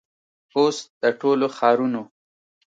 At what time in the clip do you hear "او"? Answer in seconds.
0.55-0.63